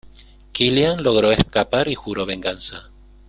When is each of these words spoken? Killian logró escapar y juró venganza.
Killian 0.51 1.03
logró 1.03 1.31
escapar 1.31 1.87
y 1.87 1.93
juró 1.93 2.25
venganza. 2.25 2.89